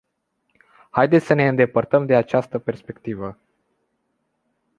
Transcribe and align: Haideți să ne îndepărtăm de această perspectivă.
Haideți 0.89 1.25
să 1.25 1.33
ne 1.33 1.47
îndepărtăm 1.47 2.05
de 2.05 2.15
această 2.15 2.59
perspectivă. 2.59 3.37